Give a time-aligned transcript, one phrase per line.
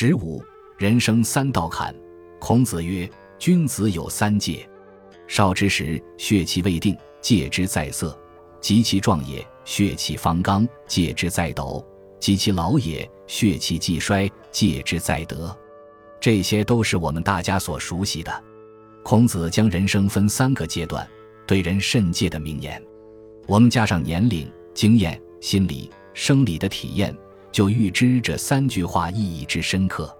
[0.00, 0.40] 十五，
[0.76, 1.92] 人生三道坎。
[2.38, 4.64] 孔子曰：“君子有三戒：
[5.26, 8.16] 少之时，血气未定，戒之在色；
[8.60, 11.84] 及其壮也，血气方刚，戒之在斗；
[12.20, 15.52] 及其老也，血气既衰，戒之在德。”
[16.22, 18.44] 这些都是我们大家所熟悉的。
[19.02, 21.04] 孔子将人生分三个阶段，
[21.44, 22.80] 对人甚戒的名言。
[23.48, 27.12] 我们加上年龄、经验、心理、生理的体验。
[27.50, 30.14] 就预知这三句话意义之深刻。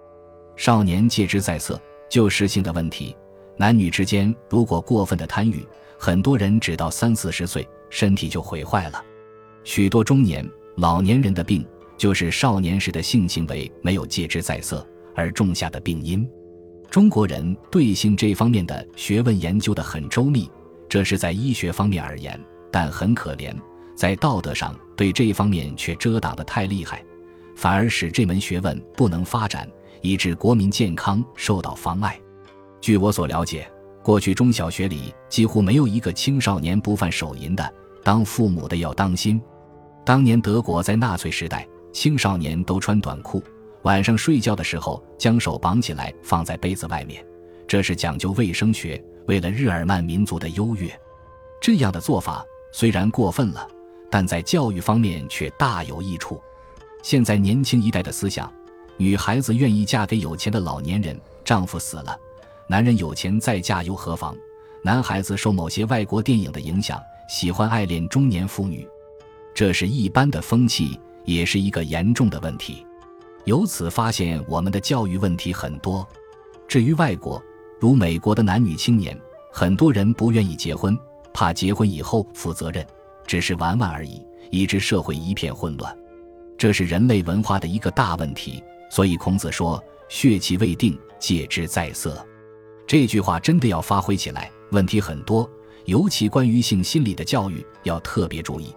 [0.57, 3.17] 少年戒之在色，就实性的问题。
[3.57, 5.67] 男女之间如果过分的贪欲，
[5.99, 9.05] 很多人只到三四十岁，身体就毁坏了。
[9.65, 16.29] 许多中年、老年人的病，就是少年时的性行为没有戒之在色而种下的病因。
[16.91, 20.51] 中国人对性这方面的学问研究的很周密，
[20.89, 23.55] 这是在医学方面而言，但很可怜，
[23.95, 27.05] 在道德上对这方面却遮挡的太厉害。
[27.59, 29.69] 反而使这门学问不能发展，
[30.01, 32.17] 以致国民健康受到妨碍。
[32.81, 33.69] 据我所了解，
[34.01, 37.75] 过去中小学里几乎没有一个青少年不犯手淫的。
[38.05, 39.43] 当父母的要当心。
[40.05, 43.43] 当年德国在纳粹时代，青少年都穿短裤，
[43.83, 47.27] 晚上睡觉的时候将手绑起来放在杯子外面，
[47.67, 50.89] 这是讲究卫生学，为了日耳曼民族的优越。
[51.61, 53.67] 这样的做法虽然过分了，
[54.09, 56.41] 但在教育方面却大有益处。
[57.03, 58.53] 现在年轻一代的思想，
[58.97, 62.19] 女孩子愿意嫁给有钱的老年人，丈夫死了，
[62.67, 64.37] 男人有钱再嫁又何妨？
[64.83, 68.87] 男孩子受某些外国电影的影响，喜欢爱恋中年妇女，
[69.55, 72.87] 这是一般的风气，也是一个严重的问题。
[73.45, 76.07] 由此发现，我们的教育问题很多。
[76.69, 77.43] 至于外国，
[77.81, 79.19] 如美国的男女青年，
[79.51, 80.97] 很多人不愿意结婚，
[81.33, 82.87] 怕结婚以后负责任，
[83.27, 85.98] 只是玩玩而已，以致社会一片混乱。
[86.59, 92.27] 这是人类文化的一个大问题，所以孔子说：“血气未定，戒之在色。”
[92.85, 95.49] 这句话真的要发挥起来，问题很多，
[95.85, 98.75] 尤其关于性心理的教育要特别注意。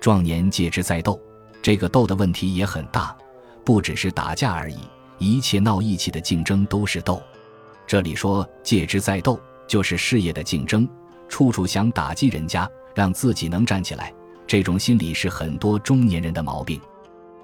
[0.00, 1.20] 壮年戒之在斗，
[1.62, 3.16] 这个斗的问题也很大，
[3.64, 4.78] 不只是打架而已，
[5.18, 7.22] 一切闹义气的竞争都是斗。
[7.86, 10.88] 这里说戒之在斗，就是事业的竞争，
[11.28, 14.12] 处处想打击人家，让自己能站起来。
[14.44, 16.80] 这种心理是很多中年人的毛病。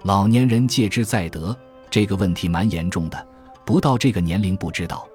[0.04, 1.56] 老年人戒之在得，
[1.90, 3.26] 这个问题蛮严重的，
[3.64, 5.08] 不到这个年龄不知道。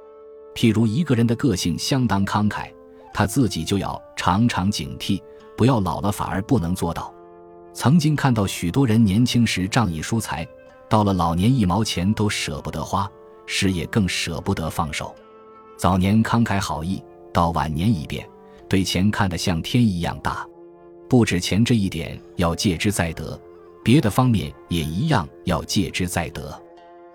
[0.53, 2.69] 譬如一个人的个性相当慷慨，
[3.13, 5.21] 他自己就要常常警惕，
[5.57, 7.13] 不要老了反而不能做到。
[7.73, 10.47] 曾经看到许多人年轻时仗义疏财，
[10.89, 13.09] 到了老年一毛钱都舍不得花，
[13.45, 15.15] 事业更舍不得放手。
[15.77, 17.01] 早年慷慨好意，
[17.33, 18.29] 到晚年一变，
[18.67, 20.45] 对钱看得像天一样大。
[21.09, 23.39] 不止钱这一点要戒之在得。
[23.83, 26.59] 别的方面也一样要戒之在得。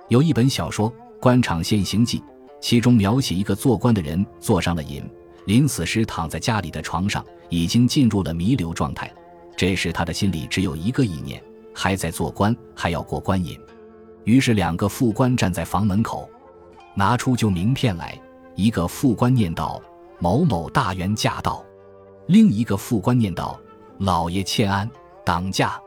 [0.08, 0.90] 有一本小说
[1.20, 2.18] 《官场现形记》，
[2.60, 5.02] 其中描写一个做官的人坐上了瘾，
[5.46, 9.10] 临死时躺在家里的床上，已经进入了弥留状态。
[9.56, 11.42] 这时他的心里只有一个意念：
[11.74, 13.58] 还在做官，还要过官瘾。
[14.24, 16.28] 于是两个副官站在房门口，
[16.94, 18.18] 拿出旧名片来。
[18.54, 19.80] 一个副官念道
[20.20, 21.64] ：“某某大员驾到。”
[22.26, 23.58] 另一个副官念道
[23.98, 24.90] ：“老爷欠安，
[25.24, 25.80] 挡驾。”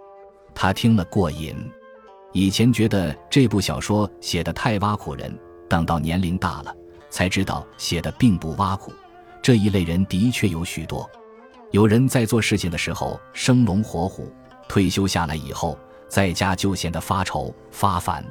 [0.61, 1.55] 他听了过瘾，
[2.33, 5.35] 以前觉得这部小说写的太挖苦人，
[5.67, 6.71] 等到年龄大了，
[7.09, 8.93] 才知道写的并不挖苦。
[9.41, 11.09] 这一类人的确有许多。
[11.71, 14.31] 有人在做事情的时候生龙活虎，
[14.69, 15.75] 退休下来以后，
[16.07, 18.23] 在家就显得发愁发烦。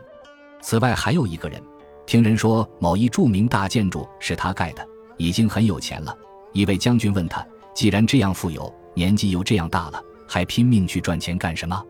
[0.63, 1.61] 此外，还有一个人，
[2.07, 4.87] 听人说某一著名大建筑是他盖的，
[5.17, 6.17] 已经很有钱了。
[6.53, 11.85] 一位将军问他：“既然这样富有，年纪又这样大了，还拼命去赚钱干什么？”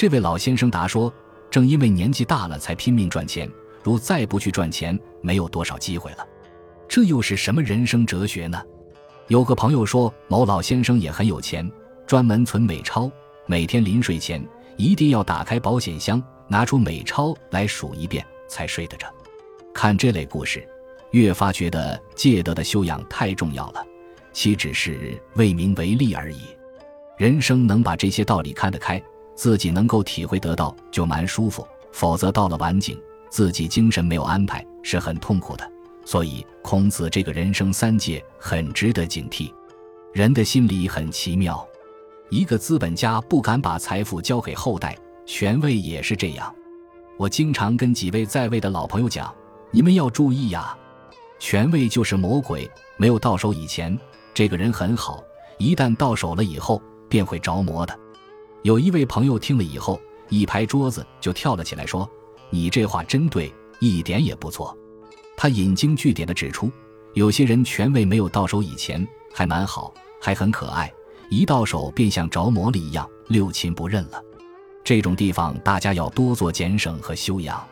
[0.00, 1.12] 这位老先生答说
[1.52, 3.46] ：“正因为年纪大了，才拼命赚钱。
[3.82, 6.26] 如再不去赚钱，没有多少机会了。
[6.88, 8.62] 这又是什么人生哲学呢？”
[9.28, 11.70] 有个朋友说，某老先生也很有钱，
[12.06, 13.12] 专门存美钞，
[13.44, 14.42] 每天临睡前
[14.78, 19.06] 一定要打开保险箱，拿出美钞来数一遍才睡得着。
[19.74, 20.66] 看这类故事，
[21.10, 23.84] 越发觉得戒德的修养太重要了，
[24.32, 26.40] 岂只是为名为利而已？
[27.18, 28.98] 人生能把这些道理看得开。
[29.40, 33.00] 自己能够体会得到就蛮舒服，否则到了晚景，
[33.30, 35.66] 自己精神没有安排，是很痛苦的。
[36.04, 39.50] 所以孔子这个人生三戒很值得警惕。
[40.12, 41.66] 人的心理很奇妙，
[42.28, 44.94] 一个资本家不敢把财富交给后代，
[45.24, 46.54] 权位也是这样。
[47.16, 49.34] 我经常跟几位在位的老朋友讲，
[49.70, 50.76] 你们要注意呀，
[51.38, 52.70] 权位就是魔鬼。
[52.98, 53.98] 没有到手以前，
[54.34, 55.24] 这个人很好；
[55.56, 57.98] 一旦到手了以后，便会着魔的。
[58.62, 59.98] 有一位朋友听了以后，
[60.28, 62.08] 一拍桌子就跳了起来，说
[62.50, 64.76] ：“你这话真对，一点也不错。
[65.34, 66.70] 他引经据典的指出，
[67.14, 70.92] 有些人权位没有到手以前还蛮好，还很可爱，
[71.30, 74.22] 一到手便像着魔了一样，六亲不认了。
[74.84, 77.66] 这种地方大家要多做减省和修养。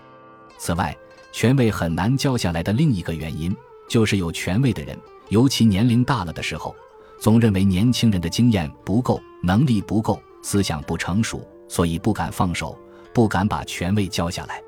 [0.56, 0.96] 此外，
[1.32, 3.54] 权位很难交下来的另一个原因，
[3.90, 4.98] 就是有权位的人，
[5.28, 6.74] 尤其年龄大了的时候，
[7.20, 10.18] 总认为年轻人的经验不够，能力不够，
[10.48, 12.74] 思想不成熟，所以不敢放手，
[13.12, 14.62] 不敢把权位交下来。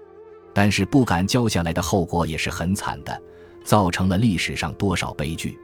[0.53, 3.19] 但是不敢交下来的后果也是很惨的，
[3.65, 5.59] 造成了历史上多少悲剧。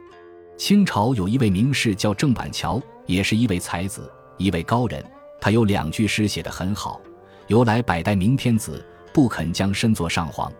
[0.57, 5.05] 清朝有一位名士叫郑板桥，也是一位才子，一位高人。
[5.39, 6.99] 他有两句诗写得很好
[7.45, 10.51] ：“由来百代明天子，不肯将身作上皇。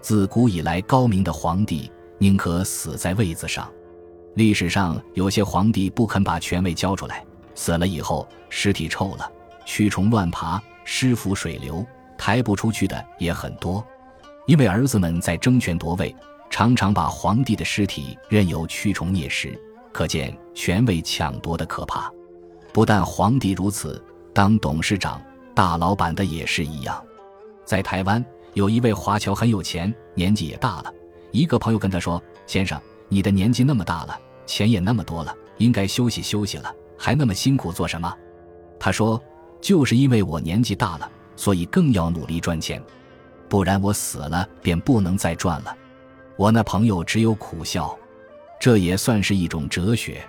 [0.00, 3.68] 自古以来，高明的皇帝宁可死在位子上。
[4.36, 9.30] 历史上有些皇帝不肯把权位交出来，死了以后尸体臭了，
[9.66, 11.84] 蛆虫乱爬，尸腐水流。”
[12.18, 13.84] 抬不出去的也很多，
[14.46, 16.14] 因为儿子们在争权夺位，
[16.48, 19.60] 常常把皇帝的尸体任由蛆虫啮食，
[19.90, 22.08] 可见权位抢夺的可怕。
[22.72, 24.00] 不但皇帝如此，
[24.32, 25.20] 当董事长、
[25.52, 27.04] 大老板的也是一样。
[27.64, 28.24] 在台湾
[28.54, 30.94] 有一位华侨很有钱，年纪也大了。
[31.32, 34.16] 一个朋友跟他说：“先生，你的年纪那么大了，
[34.46, 36.72] 钱也那么多了，应该休息休息了，
[37.04, 38.16] 还那么辛苦做什么？”
[38.78, 39.20] 他说
[39.60, 42.80] ：“就是因为我年纪大了。”所以更要努力赚钱，
[43.48, 45.74] 不然我死了便不能再赚了。
[46.36, 47.98] 我那朋友只有苦笑，
[48.60, 50.22] 这也算是一种哲学。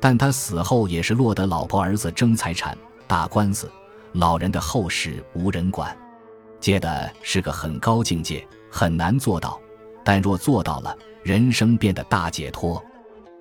[0.00, 2.76] 但他死后也是落得老婆儿子争财产、
[3.06, 3.70] 打官司，
[4.14, 5.96] 老人的后事无人管，
[6.58, 9.58] 接的是个很高境界，很难做到。
[10.04, 12.82] 但若做到了，人生变得大解脱。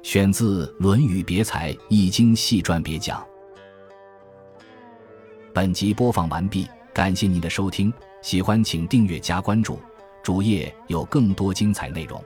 [0.04, 3.22] 选自《论语别裁·易经细传别讲》。
[5.54, 6.68] 本集播放完毕。
[6.94, 9.80] 感谢您的收听，喜欢请订阅加关注，
[10.22, 12.22] 主页有更多精彩内容。